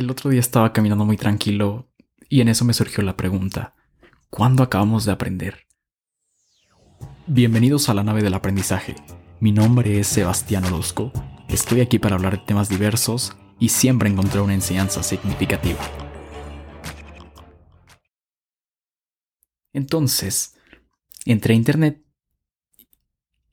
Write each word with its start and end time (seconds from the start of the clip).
El 0.00 0.10
otro 0.10 0.30
día 0.30 0.40
estaba 0.40 0.72
caminando 0.72 1.04
muy 1.04 1.18
tranquilo 1.18 1.92
y 2.30 2.40
en 2.40 2.48
eso 2.48 2.64
me 2.64 2.72
surgió 2.72 3.02
la 3.04 3.18
pregunta, 3.18 3.74
¿cuándo 4.30 4.62
acabamos 4.62 5.04
de 5.04 5.12
aprender? 5.12 5.66
Bienvenidos 7.26 7.90
a 7.90 7.92
la 7.92 8.02
nave 8.02 8.22
del 8.22 8.32
aprendizaje. 8.32 8.94
Mi 9.40 9.52
nombre 9.52 10.00
es 10.00 10.06
Sebastián 10.06 10.64
Orozco. 10.64 11.12
Estoy 11.50 11.82
aquí 11.82 11.98
para 11.98 12.16
hablar 12.16 12.38
de 12.38 12.46
temas 12.46 12.70
diversos 12.70 13.36
y 13.58 13.68
siempre 13.68 14.08
encontré 14.08 14.40
una 14.40 14.54
enseñanza 14.54 15.02
significativa. 15.02 15.80
Entonces, 19.74 20.56
entré 21.26 21.52
a 21.52 21.58
internet 21.58 22.02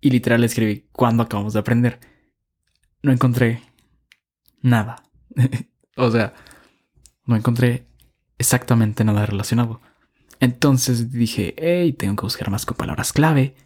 y 0.00 0.10
literal 0.10 0.44
escribí 0.44 0.86
¿cuándo 0.92 1.24
acabamos 1.24 1.54
de 1.54 1.58
aprender? 1.58 1.98
No 3.02 3.10
encontré 3.10 3.62
nada. 4.62 5.02
o 5.96 6.10
sea, 6.10 6.34
no 7.24 7.36
encontré 7.36 7.86
exactamente 8.38 9.04
nada 9.04 9.26
relacionado. 9.26 9.80
Entonces 10.40 11.10
dije, 11.10 11.54
hey, 11.58 11.92
tengo 11.92 12.16
que 12.16 12.26
buscar 12.26 12.50
más 12.50 12.66
con 12.66 12.76
palabras 12.76 13.12
clave. 13.12 13.56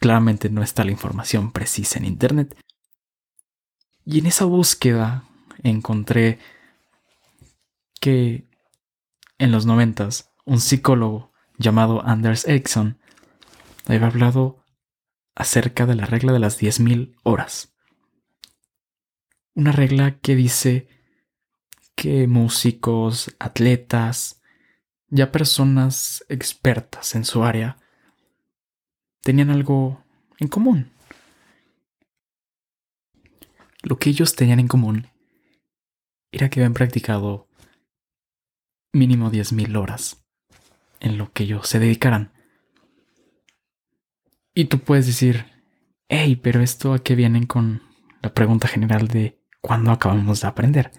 Claramente 0.00 0.50
no 0.50 0.62
está 0.62 0.84
la 0.84 0.90
información 0.90 1.52
precisa 1.52 1.98
en 1.98 2.04
Internet. 2.04 2.56
Y 4.04 4.18
en 4.18 4.26
esa 4.26 4.44
búsqueda 4.44 5.24
encontré 5.62 6.38
que 8.00 8.48
en 9.38 9.52
los 9.52 9.64
noventas 9.64 10.32
un 10.44 10.60
psicólogo 10.60 11.32
llamado 11.56 12.04
Anders 12.04 12.46
Ericsson 12.46 12.98
había 13.86 14.06
hablado 14.06 14.64
acerca 15.34 15.86
de 15.86 15.94
la 15.94 16.06
regla 16.06 16.32
de 16.32 16.40
las 16.40 16.60
10.000 16.60 17.14
horas. 17.22 17.72
Una 19.54 19.70
regla 19.70 20.18
que 20.18 20.34
dice 20.34 20.88
que 22.02 22.26
músicos, 22.26 23.32
atletas, 23.38 24.42
ya 25.06 25.30
personas 25.30 26.24
expertas 26.28 27.14
en 27.14 27.24
su 27.24 27.44
área, 27.44 27.76
tenían 29.20 29.50
algo 29.50 30.02
en 30.40 30.48
común. 30.48 30.90
Lo 33.84 34.00
que 34.00 34.10
ellos 34.10 34.34
tenían 34.34 34.58
en 34.58 34.66
común 34.66 35.10
era 36.32 36.50
que 36.50 36.58
habían 36.58 36.74
practicado 36.74 37.46
mínimo 38.92 39.30
10.000 39.30 39.76
horas 39.76 40.26
en 40.98 41.18
lo 41.18 41.32
que 41.32 41.44
ellos 41.44 41.68
se 41.68 41.78
dedicaran. 41.78 42.32
Y 44.54 44.64
tú 44.64 44.80
puedes 44.80 45.06
decir, 45.06 45.46
hey, 46.08 46.34
pero 46.34 46.62
esto 46.62 46.94
a 46.94 46.98
qué 46.98 47.14
vienen 47.14 47.46
con 47.46 47.80
la 48.22 48.34
pregunta 48.34 48.66
general 48.66 49.06
de 49.06 49.40
cuándo 49.60 49.92
acabamos 49.92 50.40
de 50.40 50.48
aprender. 50.48 50.90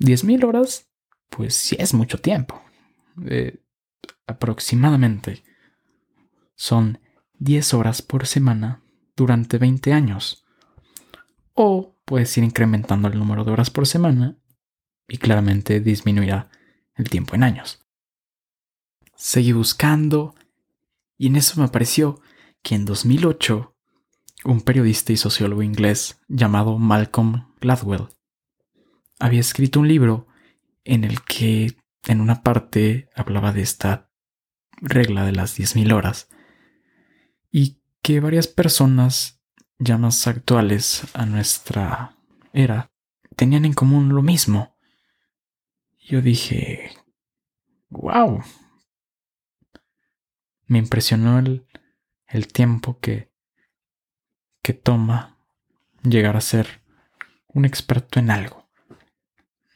10.000 0.00 0.44
horas, 0.44 0.88
pues 1.28 1.54
sí 1.54 1.76
es 1.78 1.94
mucho 1.94 2.18
tiempo. 2.18 2.62
Eh, 3.26 3.60
aproximadamente 4.26 5.42
son 6.54 7.00
10 7.38 7.74
horas 7.74 8.02
por 8.02 8.26
semana 8.26 8.82
durante 9.16 9.58
20 9.58 9.92
años. 9.92 10.44
O 11.54 11.96
puedes 12.04 12.36
ir 12.38 12.44
incrementando 12.44 13.08
el 13.08 13.18
número 13.18 13.44
de 13.44 13.52
horas 13.52 13.70
por 13.70 13.86
semana 13.86 14.38
y 15.08 15.18
claramente 15.18 15.80
disminuirá 15.80 16.50
el 16.94 17.08
tiempo 17.08 17.34
en 17.34 17.42
años. 17.42 17.84
Seguí 19.14 19.52
buscando 19.52 20.34
y 21.16 21.26
en 21.26 21.36
eso 21.36 21.60
me 21.60 21.68
pareció 21.68 22.20
que 22.62 22.74
en 22.74 22.84
2008 22.84 23.74
un 24.44 24.60
periodista 24.60 25.12
y 25.12 25.16
sociólogo 25.16 25.62
inglés 25.62 26.20
llamado 26.28 26.78
Malcolm 26.78 27.52
Gladwell 27.60 28.08
había 29.18 29.40
escrito 29.40 29.80
un 29.80 29.88
libro 29.88 30.26
en 30.84 31.04
el 31.04 31.22
que 31.22 31.76
en 32.06 32.20
una 32.20 32.42
parte 32.42 33.10
hablaba 33.14 33.52
de 33.52 33.62
esta 33.62 34.10
regla 34.80 35.24
de 35.24 35.32
las 35.32 35.58
10.000 35.58 35.92
horas 35.92 36.28
y 37.50 37.80
que 38.02 38.20
varias 38.20 38.46
personas 38.46 39.42
ya 39.78 39.98
más 39.98 40.26
actuales 40.26 41.06
a 41.14 41.26
nuestra 41.26 42.16
era 42.52 42.90
tenían 43.36 43.64
en 43.64 43.74
común 43.74 44.08
lo 44.14 44.22
mismo. 44.22 44.76
Yo 46.00 46.22
dije, 46.22 46.90
wow. 47.90 48.42
Me 50.66 50.78
impresionó 50.78 51.38
el, 51.38 51.66
el 52.26 52.48
tiempo 52.48 52.98
que, 53.00 53.32
que 54.62 54.74
toma 54.74 55.38
llegar 56.02 56.36
a 56.36 56.40
ser 56.40 56.82
un 57.46 57.64
experto 57.64 58.18
en 58.18 58.30
algo. 58.30 58.67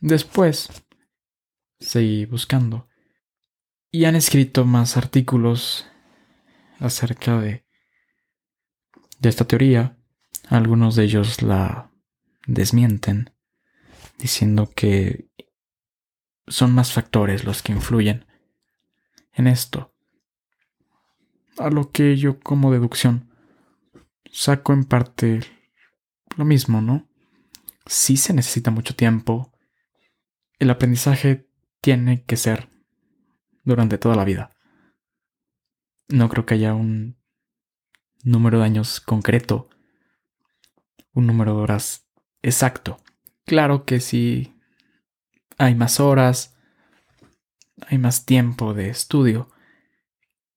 Después, 0.00 0.68
seguí 1.78 2.26
buscando 2.26 2.88
y 3.90 4.04
han 4.04 4.16
escrito 4.16 4.64
más 4.64 4.96
artículos 4.96 5.86
acerca 6.78 7.40
de, 7.40 7.64
de 9.18 9.28
esta 9.28 9.46
teoría. 9.46 9.96
Algunos 10.48 10.96
de 10.96 11.04
ellos 11.04 11.42
la 11.42 11.90
desmienten, 12.46 13.32
diciendo 14.18 14.70
que 14.74 15.28
son 16.46 16.74
más 16.74 16.92
factores 16.92 17.44
los 17.44 17.62
que 17.62 17.72
influyen 17.72 18.26
en 19.32 19.46
esto. 19.46 19.94
A 21.58 21.70
lo 21.70 21.90
que 21.90 22.16
yo 22.16 22.38
como 22.38 22.70
deducción 22.70 23.30
saco 24.30 24.72
en 24.72 24.84
parte 24.84 25.40
lo 26.36 26.44
mismo, 26.44 26.82
¿no? 26.82 27.08
Sí 27.86 28.16
se 28.16 28.34
necesita 28.34 28.70
mucho 28.70 28.94
tiempo, 28.94 29.55
el 30.58 30.70
aprendizaje 30.70 31.48
tiene 31.80 32.24
que 32.24 32.36
ser 32.36 32.70
durante 33.64 33.98
toda 33.98 34.16
la 34.16 34.24
vida. 34.24 34.56
No 36.08 36.28
creo 36.28 36.46
que 36.46 36.54
haya 36.54 36.74
un 36.74 37.16
número 38.22 38.58
de 38.58 38.64
años 38.64 39.00
concreto, 39.00 39.68
un 41.12 41.26
número 41.26 41.56
de 41.56 41.62
horas 41.62 42.08
exacto. 42.42 42.98
Claro 43.44 43.84
que 43.84 44.00
si 44.00 44.54
hay 45.58 45.74
más 45.74 46.00
horas, 46.00 46.56
hay 47.86 47.98
más 47.98 48.24
tiempo 48.24 48.74
de 48.74 48.88
estudio, 48.88 49.50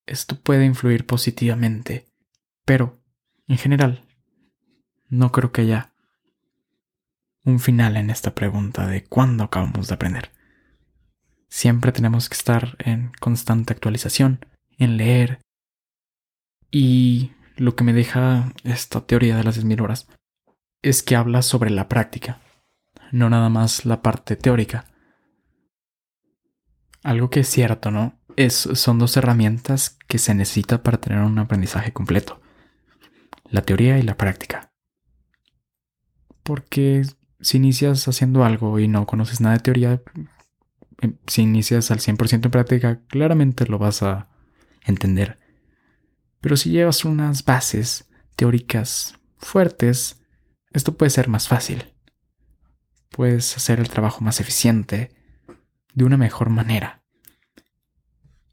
esto 0.05 0.39
puede 0.39 0.65
influir 0.65 1.05
positivamente, 1.05 2.07
pero 2.65 2.99
en 3.47 3.57
general 3.57 4.05
no 5.07 5.31
creo 5.31 5.51
que 5.51 5.61
haya 5.61 5.93
un 7.49 7.59
final 7.59 7.97
en 7.97 8.09
esta 8.09 8.35
pregunta 8.35 8.87
de 8.87 9.03
cuándo 9.03 9.43
acabamos 9.43 9.87
de 9.87 9.95
aprender. 9.95 10.31
Siempre 11.49 11.91
tenemos 11.91 12.29
que 12.29 12.35
estar 12.35 12.75
en 12.79 13.11
constante 13.19 13.73
actualización, 13.73 14.45
en 14.77 14.97
leer. 14.97 15.39
Y 16.71 17.31
lo 17.57 17.75
que 17.75 17.83
me 17.83 17.93
deja 17.93 18.53
esta 18.63 19.01
teoría 19.01 19.35
de 19.35 19.43
las 19.43 19.59
10.000 19.59 19.81
horas 19.81 20.07
es 20.81 21.03
que 21.03 21.15
habla 21.15 21.41
sobre 21.41 21.71
la 21.71 21.89
práctica, 21.89 22.39
no 23.11 23.29
nada 23.29 23.49
más 23.49 23.85
la 23.85 24.01
parte 24.01 24.35
teórica. 24.35 24.85
Algo 27.03 27.29
que 27.29 27.41
es 27.41 27.49
cierto, 27.49 27.91
¿no? 27.91 28.19
Es, 28.35 28.53
son 28.55 28.99
dos 28.99 29.17
herramientas 29.17 29.97
que 30.07 30.19
se 30.19 30.35
necesita 30.35 30.83
para 30.83 30.99
tener 30.99 31.19
un 31.19 31.39
aprendizaje 31.39 31.91
completo. 31.91 32.41
La 33.49 33.63
teoría 33.63 33.97
y 33.97 34.03
la 34.03 34.15
práctica. 34.15 34.71
Porque 36.43 37.03
si 37.41 37.57
inicias 37.57 38.07
haciendo 38.07 38.43
algo 38.43 38.79
y 38.79 38.87
no 38.87 39.05
conoces 39.05 39.41
nada 39.41 39.55
de 39.55 39.61
teoría, 39.61 40.01
em, 41.01 41.17
si 41.27 41.41
inicias 41.41 41.91
al 41.91 41.99
100% 41.99 42.47
en 42.47 42.51
práctica, 42.51 43.01
claramente 43.07 43.65
lo 43.65 43.79
vas 43.79 44.03
a 44.03 44.29
entender. 44.85 45.39
Pero 46.41 46.57
si 46.57 46.71
llevas 46.71 47.05
unas 47.05 47.45
bases 47.45 48.09
teóricas 48.35 49.15
fuertes, 49.37 50.21
esto 50.71 50.95
puede 50.95 51.09
ser 51.09 51.27
más 51.27 51.47
fácil. 51.47 51.93
Puedes 53.09 53.55
hacer 53.57 53.79
el 53.79 53.89
trabajo 53.89 54.21
más 54.21 54.39
eficiente, 54.39 55.11
de 55.93 56.05
una 56.05 56.17
mejor 56.17 56.49
manera. 56.49 57.03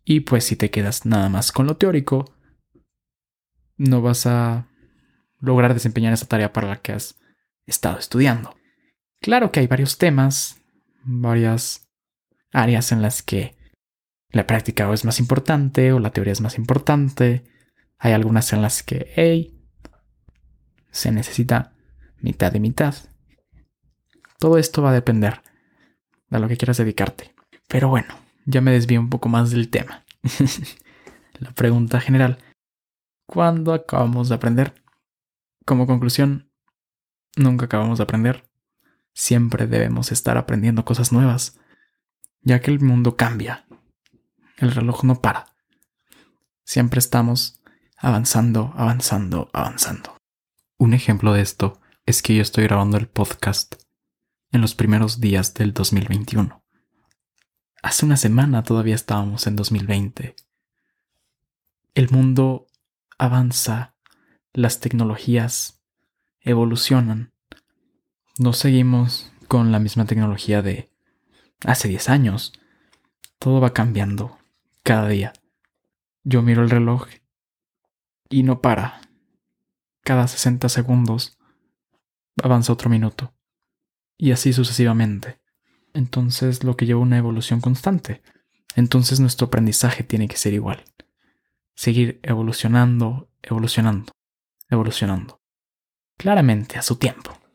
Y 0.05 0.21
pues 0.21 0.45
si 0.45 0.57
te 0.57 0.71
quedas 0.71 1.05
nada 1.05 1.29
más 1.29 1.53
con 1.53 1.67
lo 1.67 1.77
teórico, 1.77 2.33
no 3.77 4.03
vas 4.03 4.27
a 4.27 4.69
lograr 5.41 5.75
desempeñar 5.75 6.13
esa 6.13 6.27
tarea 6.27 6.53
para 6.53 6.69
la 6.69 6.77
que 6.81 6.93
has 6.93 7.17
estado 7.67 7.99
estudiando. 7.99 8.56
Claro 9.27 9.51
que 9.51 9.59
hay 9.59 9.67
varios 9.67 9.99
temas, 9.99 10.63
varias 11.03 11.89
áreas 12.53 12.93
en 12.93 13.03
las 13.03 13.25
que 13.25 13.57
la 14.31 14.47
práctica 14.47 14.89
es 14.93 15.05
más 15.05 15.19
importante 15.19 15.93
o 15.93 15.99
la 15.99 16.13
teoría 16.13 16.33
es 16.33 16.41
más 16.41 16.57
importante. 16.59 17.43
Hay 17.99 18.13
algunas 18.13 18.53
en 18.53 18.63
las 18.63 18.85
que, 18.85 19.13
hey, 19.17 19.61
se 20.93 21.11
necesita 21.11 21.73
mitad 22.21 22.53
de 22.53 22.61
mitad. 22.61 22.95
Todo 24.39 24.59
esto 24.59 24.81
va 24.81 24.91
a 24.91 24.95
depender 24.95 25.43
de 26.31 26.39
lo 26.39 26.47
que 26.47 26.57
quieras 26.57 26.77
dedicarte. 26.77 27.35
Pero 27.67 27.89
bueno, 27.89 28.15
ya 28.45 28.61
me 28.61 28.71
desvío 28.71 29.01
un 29.01 29.11
poco 29.11 29.29
más 29.29 29.51
del 29.51 29.71
tema. 29.71 30.05
la 31.41 31.51
pregunta 31.51 31.99
general, 31.99 32.39
¿cuándo 33.27 33.73
acabamos 33.73 34.29
de 34.29 34.37
aprender? 34.37 34.85
Como 35.65 35.89
conclusión, 35.89 36.49
nunca 37.37 37.65
acabamos 37.65 37.99
de 37.99 38.05
aprender 38.05 38.47
siempre 39.17 39.67
debemos 39.67 40.13
estar 40.13 40.37
aprendiendo 40.37 40.85
cosas 40.85 41.11
nuevas, 41.11 41.59
ya 42.43 42.61
que 42.61 42.71
el 42.71 42.81
mundo 42.81 43.17
cambia. 43.17 43.65
El 44.59 44.73
reloj 44.73 45.05
no 45.05 45.23
para. 45.23 45.47
Siempre 46.65 46.99
estamos 46.99 47.63
avanzando, 47.97 48.75
avanzando, 48.77 49.51
avanzando. 49.55 50.17
Un 50.77 50.93
ejemplo 50.93 51.33
de 51.33 51.41
esto 51.41 51.81
es 52.05 52.23
que 52.23 52.37
yo 52.37 52.43
estoy 52.43 52.65
grabando 52.65 52.99
el 52.99 53.09
podcast 53.09 53.77
en 54.53 54.61
los 54.61 54.75
primeros 54.75 55.19
días 55.19 55.55
del 55.55 55.73
2021. 55.73 56.63
Hace 57.83 58.05
una 58.05 58.19
semana 58.19 58.65
todavía 58.65 58.95
estábamos 58.95 59.47
en 59.47 59.57
2020. 59.57 60.37
El 61.95 62.11
mundo 62.11 62.67
avanza, 63.17 63.95
las 64.53 64.81
tecnologías 64.81 65.81
evolucionan. 66.41 67.33
No 68.39 68.53
seguimos 68.53 69.33
con 69.49 69.73
la 69.73 69.79
misma 69.79 70.05
tecnología 70.05 70.61
de 70.61 70.91
hace 71.65 71.89
10 71.89 72.11
años. 72.11 72.53
Todo 73.39 73.63
va 73.63 73.73
cambiando 73.73 74.37
cada 74.83 75.09
día. 75.09 75.33
Yo 76.23 76.43
miro 76.43 76.63
el 76.63 76.69
reloj 76.69 77.07
y 78.29 78.43
no 78.43 78.61
para. 78.61 79.01
Cada 80.03 80.29
60 80.29 80.69
segundos 80.69 81.39
avanza 82.43 82.75
otro 82.75 82.91
minuto. 82.91 83.33
Y 84.19 84.33
así 84.33 84.53
sucesivamente. 84.53 85.41
Entonces 85.95 86.63
lo 86.63 86.77
que 86.77 86.85
lleva 86.85 87.01
una 87.01 87.17
evolución 87.17 87.63
constante. 87.63 88.23
Entonces 88.75 89.19
nuestro 89.19 89.47
aprendizaje 89.47 90.05
tiene 90.05 90.29
que 90.29 90.37
ser 90.37 90.53
igual. 90.53 90.85
Seguir 91.75 92.21
evolucionando, 92.23 93.31
evolucionando, 93.43 94.13
evolucionando. 94.69 95.41
Claramente 96.19 96.79
a 96.79 96.83
su 96.83 96.97
tiempo. 96.97 97.46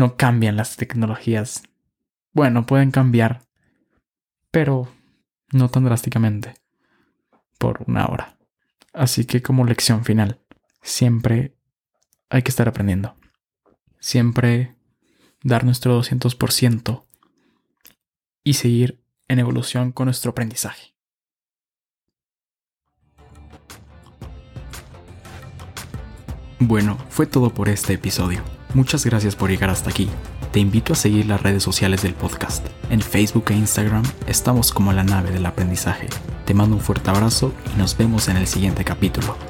No 0.00 0.16
cambian 0.16 0.56
las 0.56 0.76
tecnologías. 0.76 1.62
Bueno, 2.32 2.64
pueden 2.64 2.90
cambiar, 2.90 3.42
pero 4.50 4.88
no 5.52 5.68
tan 5.68 5.84
drásticamente. 5.84 6.54
Por 7.58 7.84
una 7.86 8.06
hora. 8.06 8.38
Así 8.94 9.26
que 9.26 9.42
como 9.42 9.66
lección 9.66 10.06
final, 10.06 10.40
siempre 10.80 11.54
hay 12.30 12.40
que 12.40 12.48
estar 12.48 12.66
aprendiendo. 12.66 13.14
Siempre 13.98 14.74
dar 15.42 15.66
nuestro 15.66 16.00
200% 16.00 17.04
y 18.42 18.54
seguir 18.54 19.04
en 19.28 19.38
evolución 19.38 19.92
con 19.92 20.06
nuestro 20.06 20.30
aprendizaje. 20.30 20.94
Bueno, 26.58 26.96
fue 27.10 27.26
todo 27.26 27.52
por 27.52 27.68
este 27.68 27.92
episodio. 27.92 28.42
Muchas 28.72 29.04
gracias 29.04 29.34
por 29.34 29.50
llegar 29.50 29.70
hasta 29.70 29.90
aquí. 29.90 30.08
Te 30.52 30.60
invito 30.60 30.92
a 30.92 30.96
seguir 30.96 31.26
las 31.26 31.42
redes 31.42 31.62
sociales 31.62 32.02
del 32.02 32.14
podcast. 32.14 32.66
En 32.88 33.00
Facebook 33.00 33.46
e 33.50 33.54
Instagram 33.54 34.04
estamos 34.26 34.72
como 34.72 34.92
la 34.92 35.04
nave 35.04 35.30
del 35.30 35.46
aprendizaje. 35.46 36.08
Te 36.44 36.54
mando 36.54 36.76
un 36.76 36.82
fuerte 36.82 37.10
abrazo 37.10 37.52
y 37.74 37.78
nos 37.78 37.96
vemos 37.96 38.28
en 38.28 38.36
el 38.36 38.46
siguiente 38.46 38.84
capítulo. 38.84 39.49